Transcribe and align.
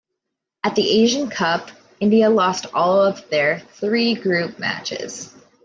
At 0.63 0.73
the 0.73 1.03
Asian 1.03 1.29
Cup, 1.29 1.69
India 1.99 2.31
lost 2.31 2.65
all 2.73 3.01
of 3.03 3.29
their 3.29 3.59
three 3.59 4.15
group 4.15 4.57
matches. 4.57 5.31